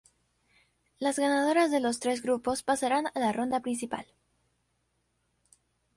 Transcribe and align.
Las 0.97 1.19
ganadoras 1.19 1.69
de 1.69 1.79
los 1.79 1.99
tres 1.99 2.23
grupos 2.23 2.63
pasaran 2.63 3.05
a 3.13 3.19
la 3.19 3.31
ronda 3.33 3.59
principal. 3.61 4.07